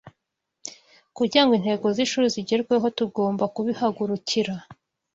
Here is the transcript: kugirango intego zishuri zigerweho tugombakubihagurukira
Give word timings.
kugirango 1.17 1.53
intego 1.59 1.85
zishuri 1.97 2.27
zigerweho 2.35 2.85
tugombakubihagurukira 2.97 4.53